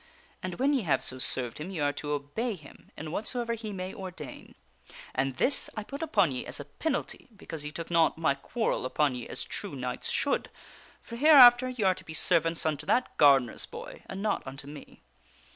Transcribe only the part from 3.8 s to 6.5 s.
ordain. And this I put upon ye